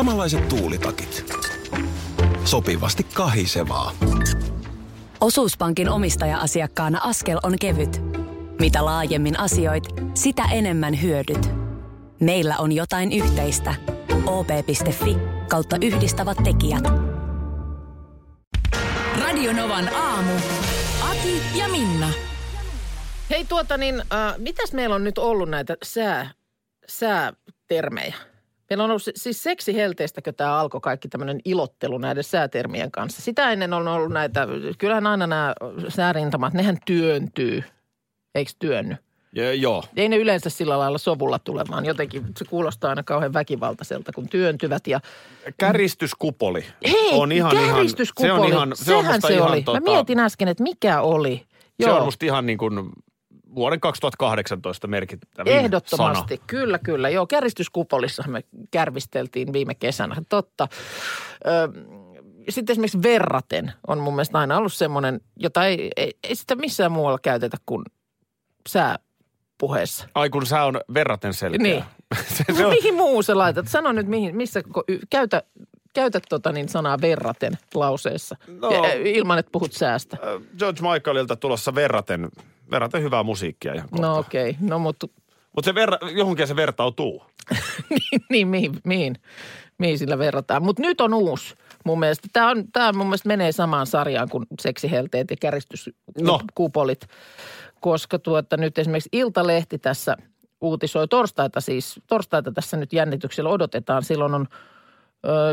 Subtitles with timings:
[0.00, 1.34] Samanlaiset tuulitakit.
[2.44, 3.92] Sopivasti kahisevaa.
[5.20, 8.00] Osuuspankin omistaja-asiakkaana askel on kevyt.
[8.60, 9.84] Mitä laajemmin asioit,
[10.14, 11.50] sitä enemmän hyödyt.
[12.20, 13.74] Meillä on jotain yhteistä.
[14.26, 15.16] op.fi
[15.48, 16.84] kautta yhdistävät tekijät.
[19.20, 20.32] Radionovan aamu.
[21.10, 22.08] Ati ja Minna.
[23.30, 26.30] Hei tuota niin, äh, mitäs meillä on nyt ollut näitä sää,
[26.88, 28.29] säätermejä?
[28.70, 33.22] Meillä on ollut si- siis seksihelteistäkö tämä alkoi kaikki tämmöinen ilottelu näiden säätermien kanssa.
[33.22, 34.46] Sitä ennen on ollut näitä,
[34.78, 35.54] kyllähän aina nämä
[35.88, 37.62] säärintamat, nehän työntyy,
[38.34, 38.96] eikö työnny?
[39.32, 39.84] Ja, joo.
[39.96, 41.84] Ei ne yleensä sillä lailla sovulla tulemaan.
[41.86, 44.86] Jotenkin se kuulostaa aina kauhean väkivaltaiselta, kun työntyvät.
[44.86, 45.00] Ja
[45.58, 49.50] Käristyskupoli hei, on ihan, ihan, käristyskupoli, se on ihan, se on sehän musta se ihan,
[49.50, 49.62] oli.
[49.62, 51.42] Tota, Mä mietin äsken, että mikä oli.
[51.82, 52.90] se on musta ihan niin kuin
[53.54, 56.46] vuoden 2018 merkittävin Ehdottomasti, sana.
[56.46, 57.08] kyllä, kyllä.
[57.08, 60.68] Joo, käristyskupolissa me kärvisteltiin viime kesänä, totta.
[61.46, 61.68] Ö,
[62.48, 66.92] sitten esimerkiksi verraten on mun mielestä aina ollut semmoinen, jota ei, ei, ei sitä missään
[66.92, 67.84] muualla käytetä kuin
[68.68, 70.08] sääpuheessa.
[70.14, 71.62] Ai kun sä on verraten selkeä.
[71.62, 71.84] Niin.
[72.36, 73.68] se, se on, mihin muu sä laitat?
[73.68, 74.62] Sano nyt mihin, missä,
[75.10, 75.42] käytä,
[75.92, 78.70] käytä tota niin sanaa verraten lauseessa, No.
[78.70, 80.16] ja, ilman että puhut säästä.
[80.58, 82.28] George Michaelilta tulossa verraten,
[82.70, 84.06] verraten hyvää musiikkia ihan kohta.
[84.06, 84.68] No okei, okay.
[84.68, 85.06] no mutta
[85.56, 87.22] Mutta se verra, johonkin se vertautuu.
[87.90, 89.16] niin, niin mihin, mihin,
[89.78, 90.62] mihin sillä verrataan.
[90.62, 92.28] Mutta nyt on uusi mun mielestä.
[92.32, 97.06] Tämä on, tää mun mielestä menee samaan sarjaan kuin seksihelteet ja käristyskupolit.
[97.80, 100.16] Koska tuota, nyt esimerkiksi Iltalehti tässä
[100.60, 104.02] uutisoi torstaita siis, torstaita tässä nyt jännityksellä odotetaan.
[104.02, 104.46] Silloin on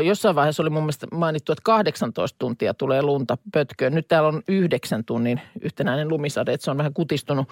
[0.04, 3.94] Jossain vaiheessa oli mun mielestä mainittu, että 18 tuntia tulee lunta pötköön.
[3.94, 7.48] Nyt täällä on yhdeksän tunnin yhtenäinen lumisade, että se on vähän kutistunut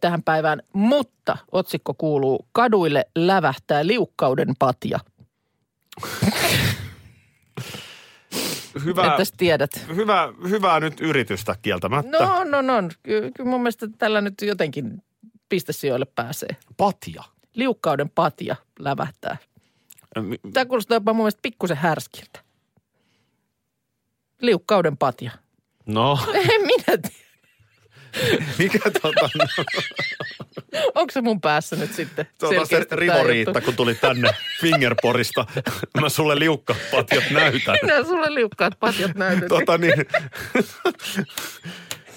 [0.00, 0.62] tähän päivään.
[0.72, 4.98] Mutta otsikko kuuluu, kaduille lävähtää liukkauden patja.
[8.84, 9.86] Hyvä, Että tiedät.
[9.96, 12.18] hyvä, hyvää nyt yritystä kieltämättä.
[12.18, 12.74] No, no, no.
[13.02, 15.02] Kyllä, kyllä mun mielestä tällä nyt jotenkin
[15.48, 16.56] pistesijoille pääsee.
[16.76, 17.22] Patja.
[17.54, 19.36] Liukkauden patja lävähtää.
[20.52, 22.40] Tämä kuulostaa jopa mun mielestä pikkusen härskiltä.
[24.40, 25.30] Liukkauden patja.
[25.86, 27.22] No, En minä tiedä.
[28.58, 29.30] mikä tota,
[30.94, 33.28] Onko se mun päässä nyt sitten tota se selkeästi tää Rivo juttu?
[33.28, 34.30] Riitta, kun tuli tänne
[34.60, 35.46] Fingerporista.
[36.00, 37.76] Mä sulle liukkapatjat näytän.
[37.82, 39.48] Minä sulle liukkaat patjat näytän.
[39.48, 39.94] Tota niin,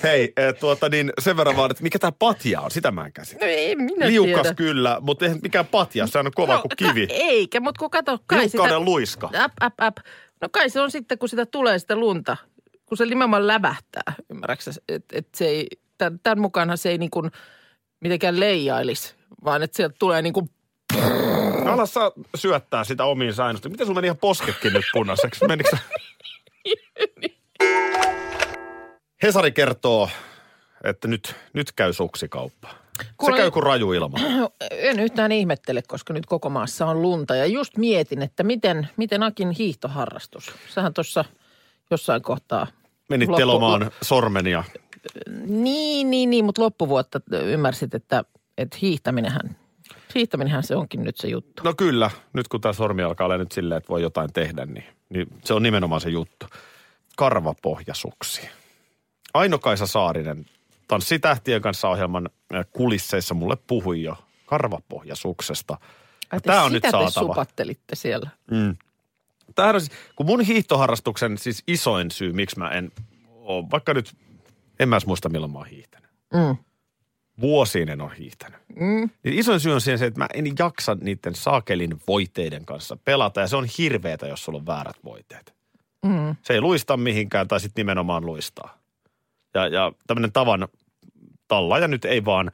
[0.06, 3.14] hei, eh, tuota niin, sen verran vaan, että mikä tämä patja on, sitä mä en
[3.14, 3.46] käsitä.
[3.46, 4.56] No ei minä Liukas tiedä.
[4.56, 7.08] kyllä, mutta eihän mikään patja, se on kova kuin kivi.
[7.08, 8.86] Ka- eikä, mutta kun kato, kai Liukkauden sitä...
[8.86, 9.30] luiska.
[9.36, 9.98] Äp, äp, äp.
[10.42, 12.38] No kai se on sitten, kun sitä tulee sitä lunta,
[12.86, 14.72] kun se nimenomaan lävähtää, ymmärräksä?
[14.90, 15.68] Että et se ei,
[15.98, 17.32] tämän, tämän mukaanhan se ei niin kuin
[18.00, 19.16] mitenkään leijailisi,
[19.46, 20.50] vaan että sieltä tulee niin kuin
[21.66, 23.70] Ala saa syöttää sitä omiin säännöstä.
[23.70, 25.48] Miten sun meni ihan posketkin nyt punaiseksi?
[25.48, 25.78] Menikö
[29.24, 30.10] Hesari kertoo,
[30.84, 32.70] että nyt, nyt käy suksikauppa.
[33.04, 34.18] Se Kuule- käy kuin raju ilma.
[34.72, 37.36] En yhtään ihmettele, koska nyt koko maassa on lunta.
[37.36, 40.52] Ja just mietin, että miten, miten Akin hiihtoharrastus.
[40.70, 41.26] Sähän tuossa
[41.92, 42.68] jossain kohtaa...
[43.10, 44.64] Menit loppu- telomaan sormen ja
[45.48, 48.24] Niin, niin, niin, mutta loppuvuotta ymmärsit, että,
[48.58, 49.58] että hiihtäminenhän,
[50.16, 51.64] hiihtäminenhän se onkin nyt se juttu.
[51.64, 54.86] No kyllä, nyt kun tämä sormi alkaa olla nyt silleen, että voi jotain tehdä, niin,
[55.10, 56.46] niin se on nimenomaan se juttu.
[57.18, 58.50] Karvapohjasuksi.
[59.36, 60.46] Aino-Kaisa Saarinen
[60.88, 62.30] Tanssi tähtien kanssa ohjelman
[62.72, 65.78] kulisseissa mulle puhui jo karvapohjasuksesta.
[66.32, 67.34] Ai Tämä on nyt sitä te saatava.
[67.34, 68.30] supattelitte siellä.
[68.52, 68.76] Mm.
[69.56, 72.92] Tämähän on siis, kun mun hiihtoharrastuksen siis isoin syy, miksi mä en
[73.28, 74.14] ole, vaikka nyt,
[74.80, 76.10] en mä edes muista milloin mä oon hiihtänyt.
[76.34, 76.58] Mm.
[77.42, 78.60] Vuosiin en ole hiihtänyt.
[78.76, 79.10] Mm.
[79.24, 83.42] Niin isoin syy on siihen se, että mä en jaksa niiden saakelin voiteiden kanssa pelata.
[83.42, 85.56] Ja se on hirveetä, jos sulla on väärät voiteet.
[86.06, 86.36] Mm.
[86.42, 88.85] Se ei luista mihinkään tai sitten nimenomaan luistaa.
[89.56, 90.68] Ja, ja tämmöinen tavan
[91.48, 92.52] tallaaja nyt ei vaan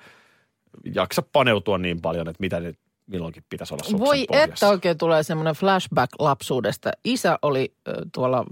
[0.96, 4.54] jaksa paneutua niin paljon, että mitä nyt milloinkin pitäisi olla Voi pohjassa.
[4.54, 6.92] että oikein tulee semmoinen flashback lapsuudesta.
[7.04, 7.74] Isä oli
[8.14, 8.46] tuolla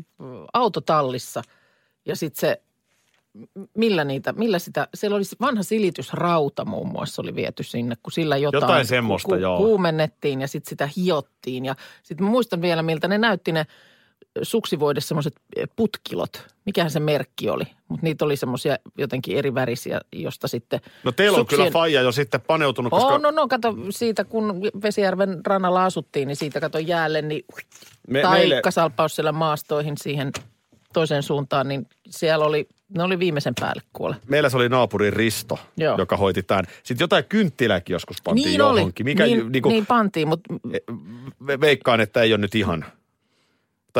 [0.54, 1.42] autotallissa
[2.06, 2.62] ja sitten se,
[3.78, 8.38] millä niitä, millä sitä, siellä oli vanha silitysrauta muun muassa oli viety sinne, kun sillä
[8.38, 9.58] jotain, Jotain semmoista, joo.
[9.58, 11.66] kuumennettiin ja sitten sitä hiottiin.
[11.66, 13.66] Ja sitten muistan vielä, miltä ne näytti ne
[14.42, 15.34] suksivoide semmoiset
[15.76, 16.48] putkilot.
[16.66, 20.80] Mikähän se merkki oli, mutta niitä oli semmoisia jotenkin eri värisiä, josta sitten...
[21.04, 24.24] No teillä on kyllä suksien- faija jo sitten paneutunut, koska Oh, no, no, kato siitä,
[24.24, 27.46] kun Vesijärven rannalla asuttiin, niin siitä kato jäälle, niin
[28.08, 28.62] me, tai meille,
[29.08, 30.32] siellä maastoihin siihen
[30.94, 32.68] toiseen suuntaan, niin siellä oli
[32.98, 34.16] Ne oli viimeisen päälle kuole.
[34.28, 35.96] Meillä se oli naapurin Risto, Joo.
[35.98, 36.66] joka hoiti tämän.
[36.84, 38.80] Sitten jotain kynttilääkin joskus pantiin Niin oli.
[38.80, 39.06] johonkin.
[39.06, 40.54] Mikä, niin, niin, kuin, niin pantiin, mutta
[41.44, 42.86] ve- veikkaan, että ei ole nyt ihan.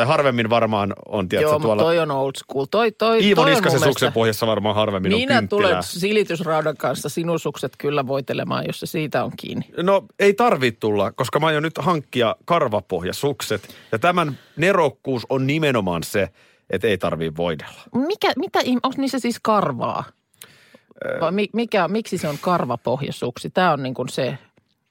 [0.00, 1.82] Tai harvemmin varmaan on, tiedätkö, joo, tuolla...
[1.82, 2.64] toi on old school.
[2.70, 5.68] Toi, toi, Iivo toi on Niskasen mun suksen mielestä- pohjassa varmaan harvemmin on Minä kynttilää.
[5.68, 9.64] tulen silitysraudan kanssa sinun sukset kyllä voitelemaan, jos se siitä on kiinni.
[9.82, 13.74] No ei tarvitse tulla, koska mä aion nyt hankkia karvapohjasukset.
[13.92, 16.28] Ja tämän nerokkuus on nimenomaan se,
[16.70, 17.80] että ei tarvii voidella.
[18.06, 20.04] Mikä, mitä, onko niissä siis karvaa?
[21.20, 23.50] Vai mi, mikä, miksi se on karvapohjasuksi?
[23.50, 24.38] Tämä on niin kuin se,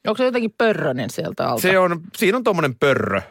[0.08, 1.62] onko se jotenkin pörrönen sieltä alta?
[1.62, 3.22] Se on, siinä on tuommoinen pörrö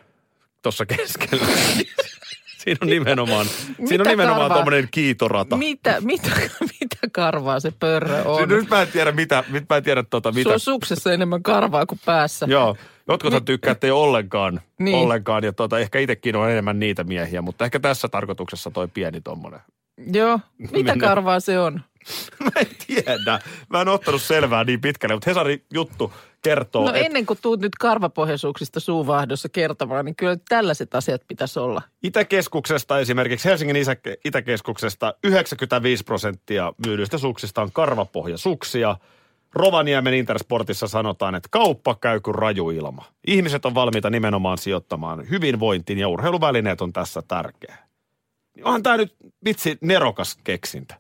[0.62, 1.46] tuossa keskellä.
[2.58, 3.46] siinä on nimenomaan,
[3.88, 5.56] siinä on nimenomaan tuommoinen kiitorata.
[5.56, 8.36] Mitä, mitä, mitä karvaa se pörrö on?
[8.36, 10.42] Siinä, nyt mä en tiedä mitä, nyt mä en tiedä tota, mitä.
[10.42, 12.46] Sulla on suksessa enemmän karvaa kuin päässä.
[12.48, 12.76] Joo,
[13.08, 14.96] jotkut tykkää, että ei ollenkaan, Niin.
[14.96, 19.20] ollenkaan ja tota, ehkä itsekin on enemmän niitä miehiä, mutta ehkä tässä tarkoituksessa toi pieni
[19.20, 19.60] tommonen.
[20.12, 20.40] Joo.
[20.72, 21.80] Mitä karvaa se on?
[22.44, 23.40] Mä en tiedä.
[23.68, 26.12] Mä en ottanut selvää niin pitkälle, mutta Hesarin juttu
[26.42, 31.82] kertoo, No ennen kuin tuut nyt karvapohjasuksista suuvahdossa kertomaan, niin kyllä tällaiset asiat pitäisi olla.
[32.02, 33.76] Itäkeskuksesta esimerkiksi Helsingin
[34.24, 38.96] Itäkeskuksesta 95 prosenttia myydyistä suksista on karvapohjasuksia.
[39.52, 43.04] Rovaniemen Intersportissa sanotaan, että kauppa käy kuin raju ilma.
[43.26, 47.76] Ihmiset on valmiita nimenomaan sijoittamaan hyvinvointiin ja urheiluvälineet on tässä tärkeä.
[48.56, 50.94] Niin Onhan tämä nyt vitsi nerokas keksintö.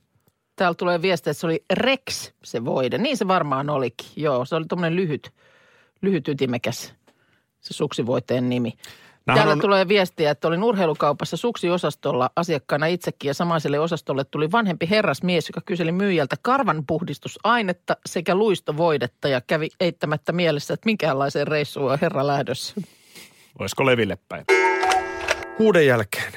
[0.58, 2.98] Täällä tulee viestiä, että se oli Rex se voide.
[2.98, 4.06] Niin se varmaan olikin.
[4.16, 5.30] Joo, se oli tuommoinen lyhyt,
[6.02, 6.94] lyhyt ytimekäs
[7.60, 8.72] se suksivoiteen nimi.
[9.26, 14.52] Nämähän Täällä on- tulee viestiä, että olin urheilukaupassa suksiosastolla asiakkaana itsekin ja samaiselle osastolle tuli
[14.52, 21.92] vanhempi herrasmies, joka kyseli myyjältä karvanpuhdistusainetta sekä luistovoidetta ja kävi eittämättä mielessä, että minkäänlaiseen reissuun
[21.92, 22.74] on herra lähdössä.
[23.58, 24.44] Olisiko leville päin?
[25.58, 26.32] Kuuden jälkeen.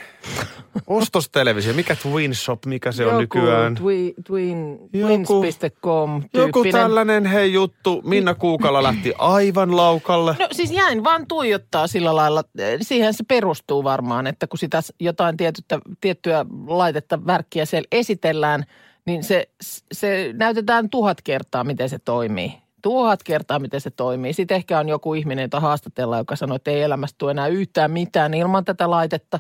[0.88, 3.76] Ostostelevisio, mikä Twin Shop, mikä se on nykyään?
[3.76, 8.02] Twi, twin, Joku- twins.com Joku tällainen hei juttu.
[8.06, 10.36] Minna Kuukala lähti aivan laukalle.
[10.40, 12.44] No siis jäin vaan tuijottaa sillä lailla.
[12.82, 18.64] Siihen se perustuu varmaan, että kun sitä jotain tietyttä, tiettyä laitetta, värkkiä siellä esitellään,
[19.06, 19.50] niin se,
[19.92, 22.54] se näytetään tuhat kertaa, miten se toimii.
[22.82, 24.34] Tuhat kertaa, miten se toimii.
[24.34, 27.92] Sitten ehkä on joku ihminen, jota haastatellaan, joka sanoo, että ei elämästä tule enää yhtään
[27.92, 29.40] mitään ilman tätä laitetta.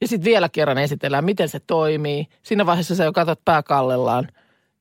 [0.00, 2.26] Ja sitten vielä kerran esitellään, miten se toimii.
[2.42, 4.28] Siinä vaiheessa sä jo katsot pääkallellaan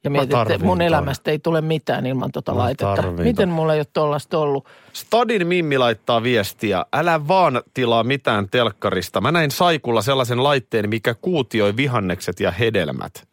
[0.03, 2.95] ja mietit, että mun elämästä ei tule mitään ilman tota Mä laitetta.
[2.95, 4.67] tarviin Miten mulla ei ole tollasta ollut?
[4.93, 6.85] Stadin Mimmi laittaa viestiä.
[6.93, 9.21] Älä vaan tilaa mitään telkkarista.
[9.21, 13.30] Mä näin Saikulla sellaisen laitteen, mikä kuutioi vihannekset ja hedelmät.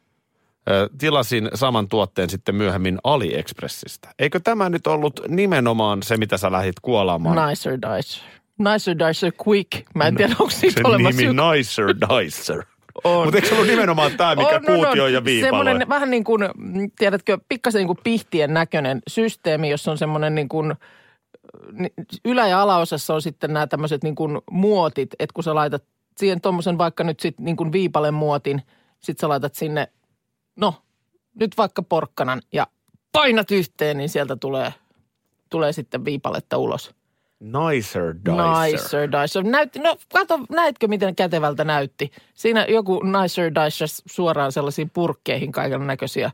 [0.98, 4.08] Tilasin saman tuotteen sitten myöhemmin AliExpressistä.
[4.18, 7.48] Eikö tämä nyt ollut nimenomaan se, mitä sä lähdit kuolaamaan?
[7.48, 8.22] Nicer Dicer.
[8.58, 9.70] Nicer Dicer Quick.
[9.94, 12.64] Mä en tiedä, onko siitä se olemassa nimi joku- Nicer Dicer.
[13.04, 13.24] On.
[13.26, 15.12] Mutta eikö se ollut nimenomaan tämä, mikä On, on, kuutioi on.
[15.12, 15.64] ja viipaloi?
[15.64, 16.42] Semmoinen vähän niin kuin,
[16.98, 20.74] tiedätkö, pikkasen niin kuin pihtien näköinen systeemi, jossa on semmoinen niin kuin,
[22.24, 25.82] ylä- ja alaosassa on sitten nämä tämmöiset niin kuin muotit, että kun sä laitat
[26.16, 28.62] siihen tuommoisen vaikka nyt sitten niin kuin viipalen muotin,
[29.00, 29.88] sit sä laitat sinne,
[30.60, 30.74] no
[31.34, 32.66] nyt vaikka porkkanan ja
[33.12, 34.74] painat yhteen, niin sieltä tulee,
[35.50, 36.94] tulee sitten viipaletta ulos.
[37.40, 38.72] Nicer Dicer.
[38.72, 39.44] Nicer Dicer.
[39.44, 42.12] Näytti, no kato, näetkö miten kätevältä näytti?
[42.34, 46.30] Siinä joku Nicer Dicer suoraan sellaisiin purkkeihin kaiken näköisiä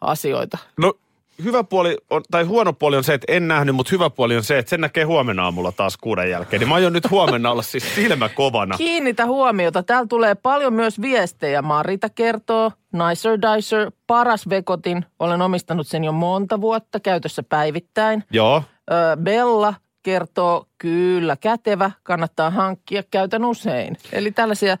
[0.00, 0.58] asioita.
[0.78, 0.94] No
[1.42, 4.44] hyvä puoli, on, tai huono puoli on se, että en nähnyt, mutta hyvä puoli on
[4.44, 6.60] se, että sen näkee huomenna aamulla taas kuuden jälkeen.
[6.60, 8.76] Niin mä aion nyt huomenna olla siis silmä kovana.
[8.76, 9.82] Kiinnitä huomiota.
[9.82, 11.62] Täällä tulee paljon myös viestejä.
[11.62, 15.04] Marita kertoo, Nicer Dicer, paras vekotin.
[15.18, 18.24] Olen omistanut sen jo monta vuotta, käytössä päivittäin.
[18.30, 18.62] Joo.
[18.90, 23.96] Ö, Bella kertoo, kyllä, kätevä, kannattaa hankkia, käytän usein.
[24.12, 24.76] Eli tällaisia,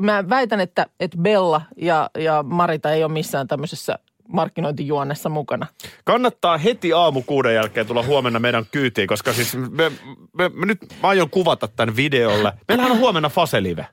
[0.00, 3.98] mä väitän, että, että Bella ja, ja Marita ei ole missään tämmöisessä
[4.28, 5.66] markkinointijuonnessa mukana.
[6.04, 9.92] Kannattaa heti aamu kuuden jälkeen tulla huomenna meidän kyytiin, koska siis me,
[10.32, 12.52] me, me nyt mä aion kuvata tämän videolle.
[12.68, 13.86] Meillähän on huomenna Faselive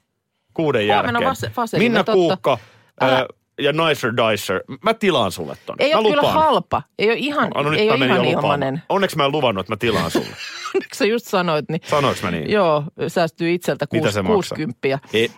[0.53, 1.49] kuuden Huomenna jälkeen.
[1.51, 2.13] Fase- Faselive, Minna totta.
[2.13, 2.57] Kuukka
[3.01, 3.27] Älä-
[3.61, 4.61] ja Nicer Dicer.
[4.83, 5.75] Mä tilaan sulle ton.
[5.79, 8.81] Ei mä ole kyllä halpa, ei ole ihan, no nyt ei ole ihan ilmanen.
[8.89, 10.27] Onneksi mä en luvannut, että mä tilaan sulle.
[10.75, 12.51] Onneksi sä just sanoit, niin Sanoinko mä niin?
[12.51, 14.55] joo, säästyy itseltä kuus, se maksaa?
[14.57, 14.99] 60.
[15.13, 15.29] Ei,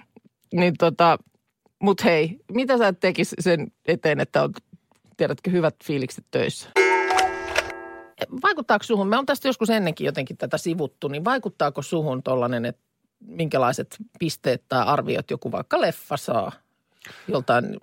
[0.54, 1.18] Niin tota,
[1.82, 4.54] mut hei, mitä sä tekis sen eteen, että on,
[5.18, 6.70] tiedätkö, hyvät fiilikset töissä?
[8.44, 12.82] Vaikuttaako suhun, me on tästä joskus ennenkin jotenkin tätä sivuttu, niin vaikuttaako suhun tollanen, että
[13.20, 16.52] minkälaiset pisteet tai arviot joku vaikka leffa saa
[17.28, 17.78] joltain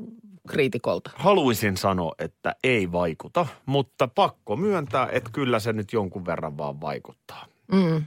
[0.49, 1.11] kriitikolta?
[1.15, 6.81] haluaisin sanoa, että ei vaikuta, mutta pakko myöntää, että kyllä se nyt jonkun verran vaan
[6.81, 7.47] vaikuttaa.
[7.73, 8.05] Mm.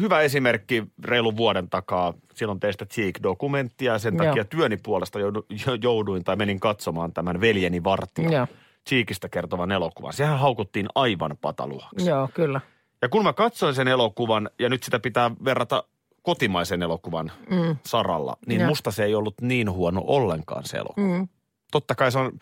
[0.00, 2.14] Hyvä esimerkki reilun vuoden takaa.
[2.34, 4.26] Silloin teistä Cheek-dokumenttia ja sen Joo.
[4.26, 5.46] takia työni puolesta joudu-
[5.82, 8.46] jouduin tai menin katsomaan tämän Veljeni Vartija Joo.
[8.88, 10.12] Cheekistä kertovan elokuvan.
[10.12, 12.08] Sehän haukuttiin aivan pataluhaksi.
[12.08, 12.60] Joo, kyllä.
[13.02, 15.84] Ja kun mä katsoin sen elokuvan, ja nyt sitä pitää verrata
[16.22, 17.76] kotimaisen elokuvan mm.
[17.86, 18.68] saralla, niin Joo.
[18.68, 21.18] musta se ei ollut niin huono ollenkaan se elokuva.
[21.18, 21.28] Mm.
[21.72, 22.32] Totta kai se on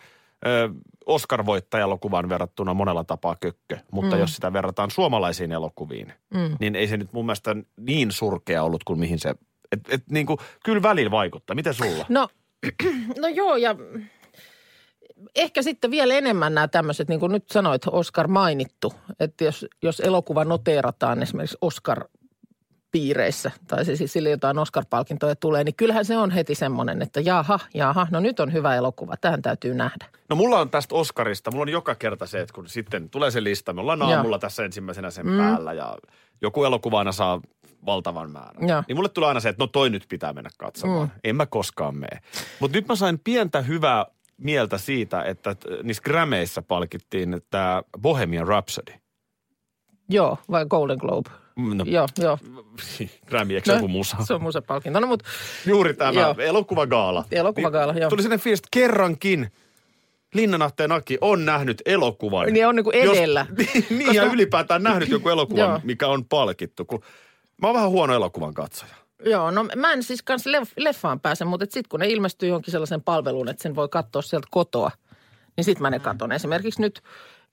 [0.46, 0.68] ö,
[1.06, 4.20] Oscar-voittajalokuvaan verrattuna monella tapaa kökkö, mutta mm.
[4.20, 6.56] jos sitä verrataan suomalaisiin elokuviin, mm.
[6.60, 9.34] niin ei se nyt mun mielestä niin surkea ollut kuin mihin se...
[9.72, 11.54] Et, et, niin kuin, kyllä välillä vaikuttaa.
[11.54, 12.06] Miten sulla?
[12.08, 12.28] No,
[13.22, 13.76] no joo, ja
[15.34, 20.00] ehkä sitten vielä enemmän nämä tämmöiset, niin kuin nyt sanoit, Oscar mainittu, että jos, jos
[20.00, 22.04] elokuva noteerataan esimerkiksi Oscar
[22.92, 27.20] piireissä, tai se siis sille jotain Oscar-palkintoja tulee, niin kyllähän se on heti semmoinen, että
[27.20, 30.06] jaha, jaha, no nyt on hyvä elokuva, tähän täytyy nähdä.
[30.28, 33.44] No mulla on tästä Oscarista, mulla on joka kerta se, että kun sitten tulee se
[33.44, 34.10] lista, me ollaan Joo.
[34.10, 35.38] aamulla tässä ensimmäisenä sen mm.
[35.38, 35.96] päällä ja
[36.42, 37.40] joku elokuva aina saa
[37.86, 38.68] valtavan määrän.
[38.68, 38.82] Joo.
[38.88, 41.08] Niin mulle tulee aina se, että no toi nyt pitää mennä katsomaan.
[41.08, 41.20] Mm.
[41.24, 42.20] En mä koskaan mene.
[42.60, 44.06] Mutta nyt mä sain pientä hyvää
[44.36, 48.92] mieltä siitä, että niissä Grammyissa palkittiin tämä Bohemian Rhapsody.
[50.08, 51.30] Joo, vai Golden Globe?
[51.56, 52.38] No, Joo, joo.
[53.28, 54.16] Grammy, eikö se joku musa?
[54.20, 55.00] Se on musapalkinto.
[55.00, 55.24] No mutta
[55.66, 56.34] Juuri tämä Joo.
[56.38, 57.24] elokuvagaala.
[57.32, 58.10] Elokuvagaala, niin, joo.
[58.10, 59.52] Tuli sellainen fiilis, kerrankin
[60.34, 62.52] Linnanahteen Aki on nähnyt elokuvan.
[62.52, 63.46] Niin on niinku edellä.
[63.58, 66.84] Jos, niin, ja ylipäätään nähnyt joku elokuvan, mikä on palkittu.
[66.84, 67.02] Kun,
[67.62, 68.94] mä oon vähän huono elokuvan katsoja.
[69.24, 72.72] Joo, no mä en siis kans leff- leffaan pääse, mutta sitten kun ne ilmestyy johonkin
[72.72, 74.90] sellaisen palveluun, että sen voi katsoa sieltä kotoa,
[75.56, 76.32] niin sitten mä ne katon.
[76.32, 77.02] Esimerkiksi nyt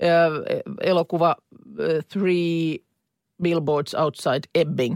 [0.04, 2.87] äh, elokuva äh, Three
[3.44, 4.96] Billboards Outside Ebbing,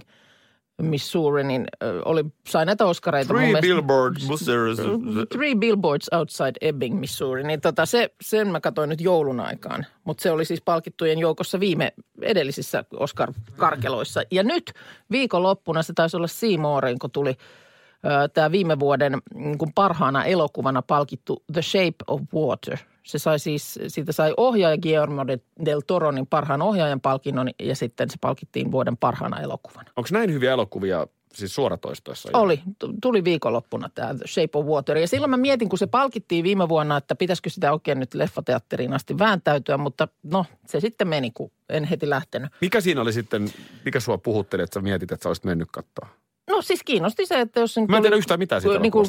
[0.81, 1.65] Missouri, niin
[2.05, 3.33] oli, sai näitä Oscareita.
[3.33, 3.67] mun Three mielestä.
[3.67, 4.27] billboards.
[5.29, 7.43] Three Billboards Outside Ebbing, Missouri.
[7.43, 9.85] Niin tota, se, sen mä katsoin nyt joulun aikaan.
[10.03, 14.21] Mutta se oli siis palkittujen joukossa viime edellisissä Oscar-karkeloissa.
[14.31, 14.71] Ja nyt
[15.11, 17.35] viikonloppuna se taisi olla Seymouriin, kun tuli
[18.33, 22.77] tämä viime vuoden mm, kun parhaana elokuvana palkittu The Shape of Water.
[23.03, 27.75] Se sai siis, siitä sai ohjaaja Guillermo de- del Toro niin parhaan ohjaajan palkinnon ja
[27.75, 29.91] sitten se palkittiin vuoden parhaana elokuvana.
[29.95, 32.29] Onko näin hyviä elokuvia siis suoratoistoissa?
[32.33, 32.61] Oli.
[33.01, 34.97] Tuli viikonloppuna tämä The Shape of Water.
[34.97, 38.93] Ja silloin mä mietin, kun se palkittiin viime vuonna, että pitäisikö sitä oikein nyt leffateatteriin
[38.93, 42.51] asti vääntäytyä, mutta no se sitten meni, kun en heti lähtenyt.
[42.61, 43.49] Mikä siinä oli sitten,
[43.85, 46.07] mikä sua puhutteli, että sä mietit, että sä olisit mennyt katsoa?
[46.61, 47.77] No siis kiinnosti se, että jos...
[47.77, 49.07] nyt Mä en tiedä yhtään mitään siitä niin kuin,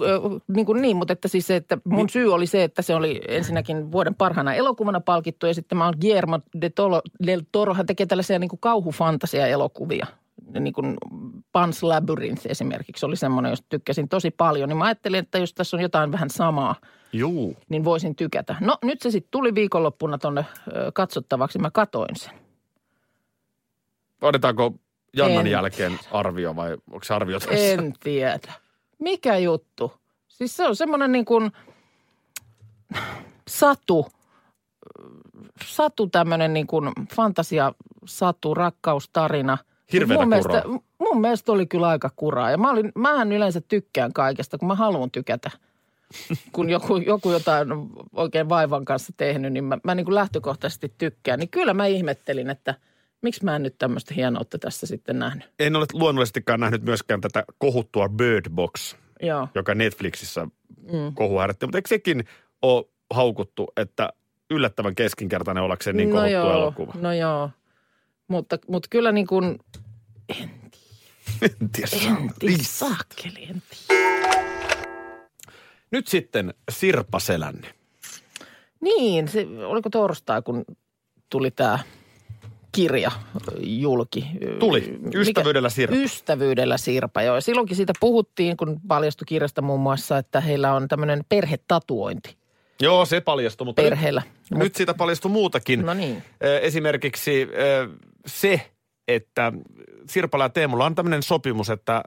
[0.49, 3.21] niin, kuin niin, mutta että siis se, että mun syy oli se, että se oli
[3.28, 7.87] ensinnäkin vuoden parhaana elokuvana palkittu ja sitten mä oon Guillermo de Toro, del Toro, hän
[7.87, 10.06] tekee tällaisia niin kuin kauhufantasia-elokuvia.
[10.61, 10.97] Niin kuin
[11.59, 14.68] Pan's Labyrinth esimerkiksi oli semmoinen, josta tykkäsin tosi paljon.
[14.68, 16.75] Niin mä ajattelin, että jos tässä on jotain vähän samaa,
[17.12, 17.56] Juu.
[17.68, 18.56] niin voisin tykätä.
[18.61, 22.32] No nyt se sitten tuli viikonloppuna tonne ö, katsottavaksi, mä katoin sen.
[24.23, 24.75] Odotetaanko
[25.16, 27.54] Jannan En jälkeen arvio vai onko se arvio tässä?
[27.54, 28.52] En tiedä.
[28.99, 29.92] Mikä juttu?
[30.28, 31.52] Siis se on semmoinen niin kuin
[33.49, 34.12] satu,
[35.64, 37.73] satu tämmöinen niin kuin fantasia,
[38.04, 39.59] satu, rakkaustarina.
[39.92, 40.62] Hirveätä mun mielestä,
[40.99, 42.50] mun mielestä oli kyllä aika kuraa.
[42.50, 45.50] Ja mä olin, mähän yleensä tykkään kaikesta, kun mä haluan tykätä.
[46.52, 47.69] Kun joku, joku jotain
[48.14, 51.38] oikein vaivan kanssa tehnyt, niin mä, mä niin kuin lähtökohtaisesti tykkään.
[51.38, 52.75] Niin kyllä mä ihmettelin, että
[53.23, 55.50] miksi mä en nyt tämmöistä hienoutta tässä sitten nähnyt.
[55.59, 59.49] En ole luonnollisestikaan nähnyt myöskään tätä kohuttua Bird Box, Joo.
[59.55, 61.14] joka Netflixissä mm.
[61.14, 61.67] kohu herätti.
[61.67, 62.25] Mutta eikö sekin
[62.62, 64.09] ole haukuttu, että
[64.50, 66.95] yllättävän keskinkertainen ollakseen niin kohuttu joo, elokuva?
[67.00, 67.50] No joo,
[68.29, 69.59] mutta, mutta kyllä niin kuin,
[70.29, 70.50] En
[71.71, 72.07] tiedä.
[72.07, 74.02] en tiedä, saakeli, en tiedä.
[75.91, 77.75] Nyt sitten Sirpa Selänne.
[78.81, 80.64] Niin, se, oliko torstai, kun
[81.31, 81.79] tuli tämä
[82.73, 83.11] kirja
[83.59, 84.26] julki?
[84.59, 84.99] Tuli.
[85.14, 85.97] Ystävyydellä Sirpa.
[85.97, 87.35] Ystävyydellä Sirpa, joo.
[87.35, 92.37] Ja silloinkin siitä puhuttiin, kun paljastui kirjasta muun muassa, että heillä on tämmöinen perhetatuointi
[92.81, 94.23] Joo, se paljastui, mutta nyt, perheellä.
[94.50, 95.87] nyt siitä paljastui muutakin.
[95.87, 96.23] No niin.
[96.62, 97.49] Esimerkiksi
[98.26, 98.71] se,
[99.09, 99.52] että
[100.09, 102.02] Sirpalla ja Teemulla on tämmöinen sopimus, että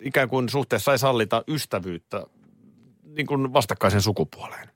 [0.00, 2.26] ikään kuin suhteessa ei sallita ystävyyttä
[3.02, 4.68] niin kuin vastakkaisen sukupuoleen.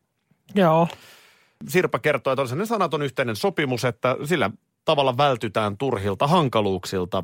[0.54, 0.88] Joo.
[1.68, 4.50] Sirpa kertoo, että on sellainen sanaton yhteinen sopimus, että sillä
[4.90, 7.22] tavalla vältytään turhilta hankaluuksilta.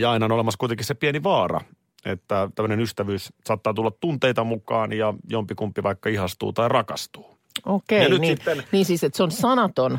[0.00, 1.60] Ja aina on olemassa kuitenkin se pieni vaara,
[2.04, 7.36] että tämmöinen ystävyys saattaa tulla tunteita mukaan ja jompikumpi vaikka ihastuu tai rakastuu.
[7.66, 9.98] Okei, niin, sitten- niin siis, että se on sanaton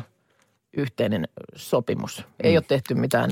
[0.76, 2.24] yhteinen sopimus.
[2.42, 3.30] Ei ole tehty mitään,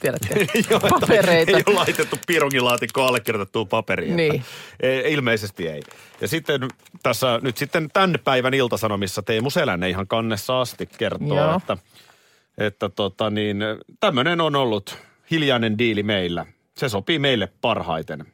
[0.00, 0.34] tiedätkö,
[0.70, 1.52] Joo, papereita.
[1.56, 4.16] Ei ole laitettu piirongilaatikkoon allekirjoitettua paperiin.
[4.16, 4.44] Niin.
[4.80, 5.82] E, ilmeisesti ei.
[6.20, 6.60] Ja sitten
[7.02, 11.56] tässä nyt sitten tämän päivän iltasanomissa Teemu Selänne ihan kannessa asti kertoo, Joo.
[11.56, 11.76] että,
[12.58, 13.58] että tota niin,
[14.00, 14.98] tämmöinen on ollut
[15.30, 16.46] hiljainen diili meillä.
[16.76, 18.26] Se sopii meille parhaiten.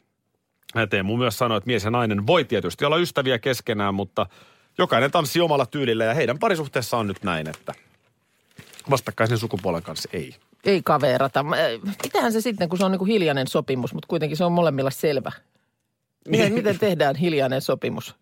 [0.90, 4.26] Teemu myös sanoi, että mies ja nainen voi tietysti olla ystäviä keskenään, mutta
[4.78, 7.74] jokainen tanssii omalla tyylillä ja heidän parisuhteessa on nyt näin, että
[8.90, 10.34] vastakkaisen sukupuolen kanssa ei.
[10.64, 11.44] Ei kaverata.
[12.02, 14.90] Mitähän se sitten, kun se on niin kuin hiljainen sopimus, mutta kuitenkin se on molemmilla
[14.90, 15.32] selvä.
[16.28, 18.16] Miten, miten tehdään hiljainen sopimus?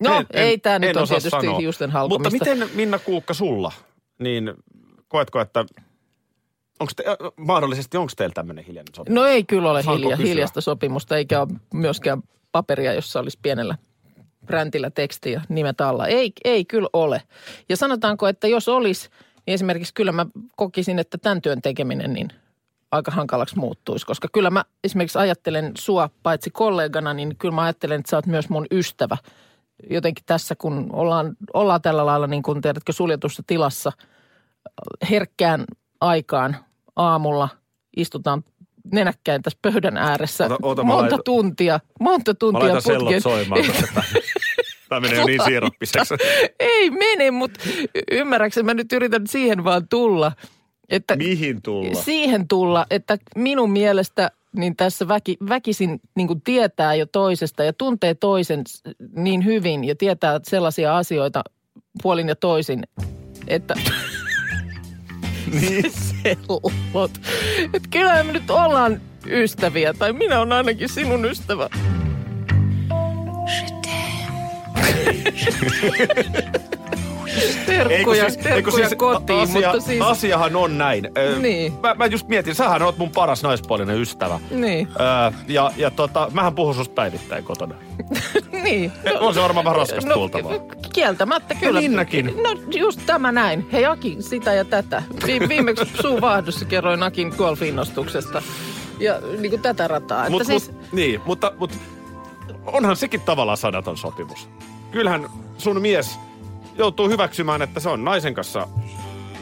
[0.00, 1.58] No, En- ei tämä nyt ole tietysti sanoa.
[1.58, 2.30] hiusten Mutta halkomista.
[2.30, 3.72] miten Minna Kuukka sulla,
[4.18, 4.54] niin
[5.08, 5.64] koetko, että
[6.80, 9.14] onko te, äh, mahdollisesti onko teillä tämmöinen hiljainen sopimus?
[9.14, 10.30] No ei kyllä ole Saanko hilja, kysyä?
[10.30, 12.22] hiljasta sopimusta, eikä ole myöskään
[12.52, 13.78] paperia, jossa olisi pienellä
[14.46, 16.06] bräntillä teksti ja nimet alla.
[16.06, 17.22] Ei, ei kyllä ole.
[17.68, 19.08] Ja sanotaanko, että jos olisi,
[19.46, 22.28] niin esimerkiksi kyllä mä kokisin, että tämän työn tekeminen niin
[22.90, 24.06] aika hankalaksi muuttuisi.
[24.06, 28.26] Koska kyllä mä esimerkiksi ajattelen sua paitsi kollegana, niin kyllä mä ajattelen, että sä oot
[28.26, 29.16] myös mun ystävä.
[29.90, 33.92] Jotenkin tässä, kun ollaan, ollaan tällä lailla, niin kuin tiedätkö, suljetussa tilassa
[35.10, 35.64] herkkään
[36.00, 36.56] aikaan
[36.96, 37.48] aamulla
[37.96, 38.44] istutaan
[38.92, 40.46] nenäkkäin tässä pöydän ääressä.
[40.46, 43.22] Ota- ota, mä monta laitan- tuntia, monta Mä tuntia laitan sellot putkeen.
[43.22, 43.60] soimaan.
[44.88, 46.14] Tämä, menee jo niin siirappiseksi.
[46.60, 47.60] Ei mene, mutta
[48.10, 50.32] ymmärräksä, mä nyt yritän siihen vaan tulla.
[50.88, 52.02] Että Mihin tulla?
[52.02, 57.72] Siihen tulla, että minun mielestä niin tässä väki, väkisin niin kuin tietää jo toisesta ja
[57.72, 58.62] tuntee toisen
[59.16, 61.42] niin hyvin ja tietää sellaisia asioita
[62.02, 62.82] puolin ja toisin,
[63.48, 63.74] että
[65.52, 65.92] niin.
[66.22, 67.10] sellot.
[67.74, 71.68] Että kyllä me nyt ollaan ystäviä, tai minä olen ainakin sinun ystävä.
[77.66, 80.02] terkkuja, Eikö siis- eikö terkkuja siis kotiin, asia, mutta siis...
[80.02, 81.08] Asiahan on näin.
[81.18, 81.72] Ö, Niin.
[81.82, 84.40] Mä, mä just mietin, sähän oot mun paras naispuolinen ystävä.
[84.50, 85.06] Niin, Öö,
[85.48, 87.74] ja, ja tota, mähän puhun susta päivittäin kotona.
[88.66, 88.92] niin.
[89.20, 90.52] On se varmaan vähän raskasta kuultavaa.
[90.92, 91.80] Kieltämättä kyllä.
[91.80, 92.26] Minnakin.
[92.26, 93.68] No just tämä näin.
[93.72, 95.02] Hei Aki, sitä ja tätä.
[95.26, 98.42] Vi- viimeksi suu vaahdossa kerroin Akin golfinnostuksesta.
[99.00, 100.20] Ja niin kuin tätä rataa.
[100.20, 101.76] Että Mut, siis, mut, niin, mutta, mutta
[102.66, 104.48] onhan sekin tavallaan sanaton sopimus.
[104.90, 106.18] Kyllähän sun mies
[106.78, 108.68] joutuu hyväksymään, että se on naisen kanssa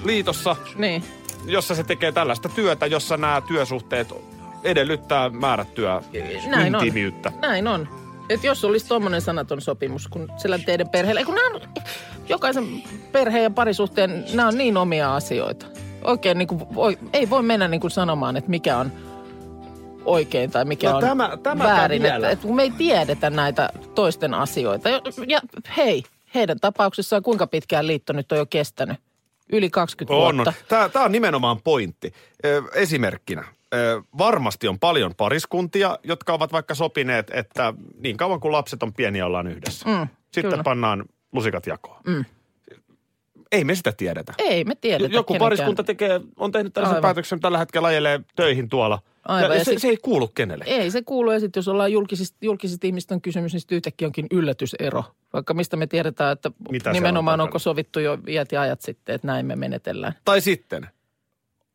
[0.04, 1.04] liitossa, niin.
[1.46, 4.14] jossa se tekee tällaista työtä, jossa nämä työsuhteet
[4.64, 6.02] edellyttää määrättyä
[6.46, 6.84] Näin on.
[6.84, 7.32] intiimiyttä.
[7.42, 7.88] Näin on.
[8.28, 11.60] Et jos olisi tuommoinen sanaton sopimus, kun sillä teidän perheellä, kun nämä on,
[12.28, 15.66] jokaisen perheen ja parisuhteen, nämä on niin omia asioita.
[16.04, 18.92] Oikein niin kuin voi, ei voi mennä niin kuin sanomaan, että mikä on
[20.04, 22.06] oikein tai mikä No on tämä- tämäkään väärin.
[22.06, 24.88] Että, että kun me ei tiedetä näitä toisten asioita.
[24.88, 25.40] Ja, ja
[25.76, 26.02] hei,
[26.34, 28.96] heidän tapauksessaan kuinka pitkään liitto nyt on jo kestänyt?
[29.52, 30.52] Yli 20 On, vuotta.
[30.68, 32.12] Tämä, tämä on nimenomaan pointti.
[32.74, 33.44] Esimerkkinä.
[34.18, 39.26] Varmasti on paljon pariskuntia, jotka ovat vaikka sopineet, että niin kauan kuin lapset on pieniä,
[39.26, 39.88] ollaan yhdessä.
[39.88, 40.62] Mm, Sitten kyllä.
[40.64, 42.00] pannaan lusikat jakoon.
[42.06, 42.24] Mm.
[43.52, 44.34] Ei me sitä tiedetä.
[44.38, 45.46] Ei me tiedetä Joku kenenkään.
[45.46, 47.02] pariskunta tekee, on tehnyt tällaisen Aivan.
[47.08, 48.98] päätöksen, tällä hetkellä ajelee töihin tuolla.
[49.28, 50.64] Aivan, Ja, ja se, sit- se ei kuulu kenelle.
[50.68, 51.30] Ei se kuulu.
[51.32, 55.04] Ja sitten jos ollaan julkisista, julkisista ihmistä on kysymys, niin sitten yhtäkkiä onkin yllätysero.
[55.32, 57.42] Vaikka mistä me tiedetään, että Mitä on nimenomaan takana?
[57.44, 60.12] onko sovittu jo iät ja ajat sitten, että näin me menetellään.
[60.24, 60.86] Tai sitten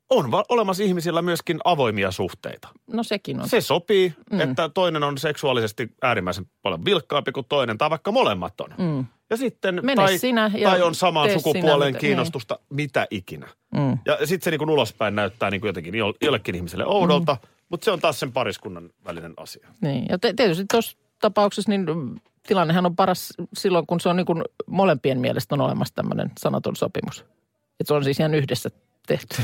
[0.10, 2.68] on va- olemassa ihmisillä myöskin avoimia suhteita.
[2.94, 3.50] No sekin on.
[3.50, 4.42] Se sopii, Mm.
[4.42, 8.70] että toinen on seksuaalisesti äärimmäisen paljon vilkkaampi kuin toinen, tai vaikka molemmat on.
[8.78, 9.06] Mm.
[9.30, 13.48] Ja sitten, Mene tai, sinä ja tai on samaan sukupuoleen sinä, kiinnostusta, mitä ikinä.
[13.76, 13.98] Mm.
[14.06, 17.48] Ja sitten se niin kuin ulospäin näyttää niin kuin jotenkin jo- jollekin ihmiselle oudolta, mm.
[17.70, 19.68] mutta se on taas sen pariskunnan välinen asia.
[19.82, 20.06] Niin.
[20.10, 22.16] Ja te- tietysti tuossa tapauksessa niin mm,
[22.48, 26.76] tilannehan on paras silloin, kun se on niin kuin molempien mielestä on olemassa tämmöinen sanaton
[26.76, 27.20] sopimus.
[27.80, 28.70] Että se on siis ihan yhdessä
[29.10, 29.36] tehty.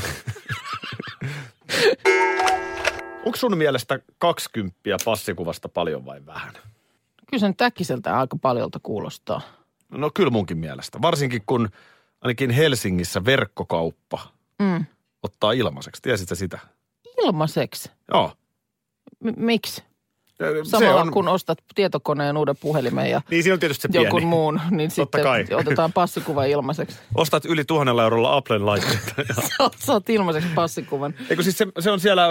[3.26, 6.52] Onko sun mielestä 20 passikuvasta paljon vai vähän?
[7.30, 9.40] Kyllä se nyt äkkiseltään aika paljolta kuulostaa.
[9.90, 11.02] No kyllä munkin mielestä.
[11.02, 11.68] Varsinkin kun
[12.20, 14.18] ainakin Helsingissä verkkokauppa
[14.62, 14.84] Mm.
[15.22, 16.02] ottaa ilmaiseksi.
[16.02, 16.58] Tiesitkö sitä?
[17.24, 17.90] Ilmaiseksi.
[18.12, 18.32] Joo.
[19.24, 19.82] M- miksi?
[20.38, 24.04] Se Samalla on, kun ostat tietokoneen, uuden puhelimen ja Niin siinä on tietysti se pieni.
[24.04, 25.44] jonkun muun, niin Totta sitten kai.
[25.60, 26.98] otetaan passikuva ilmaiseksi.
[27.14, 29.14] Ostat yli tuhannella eurolla Applen laitteita.
[29.58, 31.14] Saat, saat ilmaiseksi passikuvan.
[31.30, 32.28] Eikö siis se, se on siellä,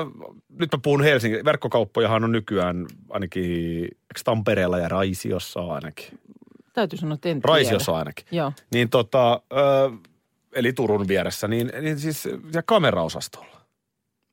[0.60, 3.88] nyt mä puhun Helsingin, verkkokauppojahan on nykyään ainakin,
[4.24, 6.20] Tampereella ja Raisiossa ainakin?
[6.74, 7.54] Täytyy sanoa, että en tiedä.
[7.54, 8.26] Raisiossa ainakin.
[8.32, 8.52] Joo.
[8.74, 9.92] Niin tota, ö,
[10.54, 13.56] eli Turun vieressä, niin, niin siis siellä kameraosastolla.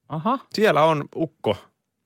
[0.09, 0.39] Aha.
[0.55, 1.57] Siellä on ukko,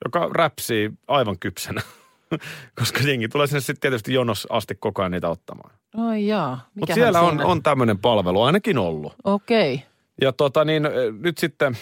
[0.04, 1.82] joka räpsii aivan kypsenä.
[2.78, 5.70] Koska jengi tulee sinne sitten tietysti jonos asti koko ajan niitä ottamaan.
[5.96, 6.68] Ai jaa.
[6.74, 9.14] Mutta siellä on, on tämmöinen palvelu, ainakin ollut.
[9.24, 9.74] Okei.
[9.74, 9.86] Okay.
[10.20, 10.82] Ja tota niin,
[11.20, 11.76] nyt sitten,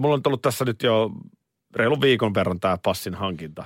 [0.00, 1.10] mulla on ollut tässä nyt jo
[1.74, 3.64] reilun viikon verran tämä passin hankinta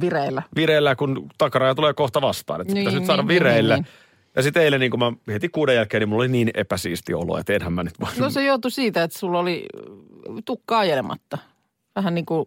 [0.00, 0.42] Vireillä.
[0.56, 2.60] vireillä, kun takaraja tulee kohta vastaan.
[2.60, 3.74] Että niin, Niin, pitäisi nyt saada niin, vireille.
[3.74, 3.86] niin,
[4.36, 7.38] Ja sitten eilen, niin kun mä heti kuuden jälkeen, niin mulla oli niin epäsiisti olo,
[7.38, 8.08] että enhän mä nyt voi.
[8.18, 9.66] No se johtui siitä, että sulla oli
[10.44, 11.38] tukka ajelematta.
[11.96, 12.46] Vähän niin kuin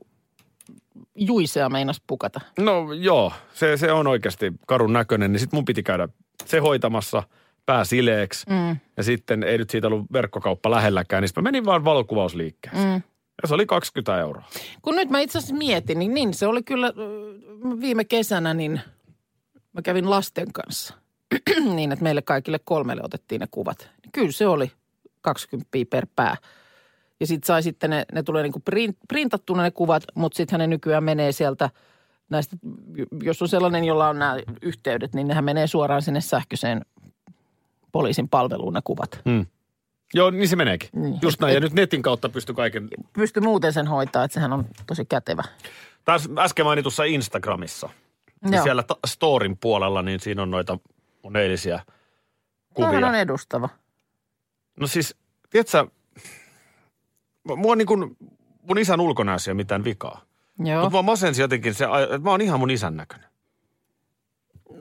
[1.15, 2.41] juisea meinas pukata.
[2.59, 6.07] No joo, se, se on oikeasti karun näköinen, niin sitten mun piti käydä
[6.45, 7.23] se hoitamassa
[7.65, 8.45] pää sileeksi.
[8.49, 8.77] Mm.
[8.97, 12.89] Ja sitten ei nyt siitä ollut verkkokauppa lähelläkään, niin mä menin vaan valokuvausliikkeeseen.
[12.89, 13.01] Mm.
[13.41, 14.45] Ja se oli 20 euroa.
[14.81, 18.81] Kun nyt mä itse asiassa mietin, niin, niin se oli kyllä äh, viime kesänä, niin
[19.73, 20.93] mä kävin lasten kanssa.
[21.75, 23.89] niin, että meille kaikille kolmelle otettiin ne kuvat.
[24.11, 24.71] Kyllä se oli
[25.21, 26.37] 20 per pää.
[27.19, 30.67] Ja sitten sai sitten ne, ne tulee niinku print, printattuna ne kuvat, mutta sitten ne
[30.67, 31.69] nykyään menee sieltä
[32.29, 32.57] näistä,
[33.23, 36.85] jos on sellainen, jolla on nämä yhteydet, niin nehän menee suoraan sinne sähköiseen
[37.91, 39.21] poliisin palveluun ne kuvat.
[39.25, 39.45] Hmm.
[40.13, 40.89] Joo, niin se meneekin.
[40.93, 41.19] Niin.
[41.21, 41.53] Just näin.
[41.53, 42.87] Ja nyt netin kautta pystyy kaiken...
[43.13, 45.43] Pysty muuten sen hoitaa, että sehän on tosi kätevä.
[46.05, 47.89] Taas äsken mainitussa Instagramissa.
[48.49, 50.77] Niin siellä ta- storin puolella, niin siinä on noita
[51.23, 51.79] mun eilisiä
[52.73, 52.89] kuvia.
[52.89, 53.69] Tämähän on edustava.
[54.79, 55.15] No siis,
[55.49, 55.87] tiedätkö,
[57.55, 58.17] mua niin kuin,
[58.67, 60.21] mun isän ulkonäössä ei ole mitään vikaa.
[60.59, 60.81] Joo.
[60.81, 63.29] Mutta mua masensi jotenkin se, että mä oon ihan mun isän näköinen.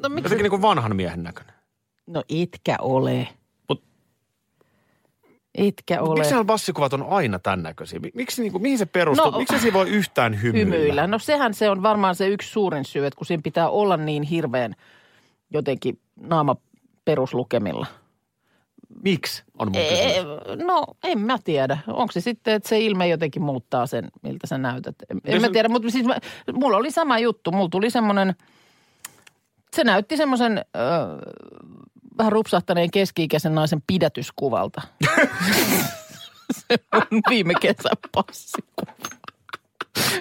[0.03, 0.25] No, miksi?
[0.25, 1.55] Jotenkin niin kuin vanhan miehen näköinen.
[2.07, 3.29] no etkä ole.
[3.73, 3.85] Mut-
[5.59, 6.19] Mut ole.
[6.19, 7.99] Miksi bassikuvat on aina tämän näköisiä?
[8.01, 9.31] Mi- Miksi, niin kuin, mihin se perustuu?
[9.31, 10.75] No, Miksi se voi yhtään hymyillä?
[10.77, 11.07] hymyillä.
[11.07, 14.23] No sehän se on varmaan se yksi suurin syy, että kun siinä pitää olla niin
[14.23, 14.75] hirveän
[15.51, 16.57] jotenkin naama
[17.05, 17.87] peruslukemilla.
[19.05, 20.67] Miksi on mun kysymys.
[20.67, 21.79] no en mä tiedä.
[21.87, 24.95] Onko se sitten, että se ilme jotenkin muuttaa sen, miltä sä näytät.
[25.11, 26.17] En, Jos mä tiedä, mutta siis mä,
[26.53, 27.53] mulla oli sama juttu.
[27.53, 28.35] Mulla tuli semmoinen,
[29.77, 30.65] se näytti semmoisen
[32.19, 34.83] vähän rupsahtaneen keski-ikäisen naisen pidätyskuvalta.
[36.59, 38.93] se on viime kesän passikuva.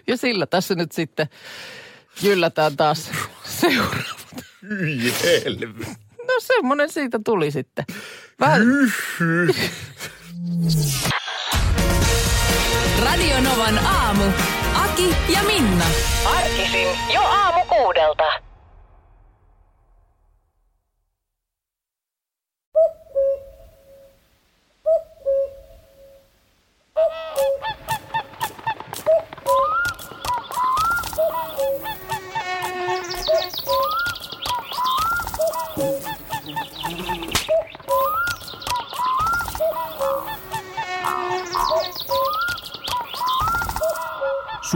[0.08, 1.28] Ja sillä tässä nyt sitten
[2.22, 3.12] jyllätään taas
[3.44, 4.46] seuraavat.
[4.70, 6.07] Hyi helvetti.
[6.38, 7.86] No semmoinen siitä tuli sitten.
[8.40, 8.62] Vähän,
[13.06, 14.24] Radio Novan aamu.
[14.74, 15.86] Aki ja Minna.
[16.26, 18.24] Arkisin jo aamu kuudelta.